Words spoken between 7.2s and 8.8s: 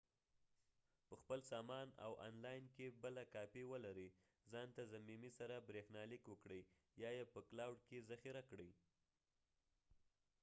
په کلاؤډ کې ذخیره کړئ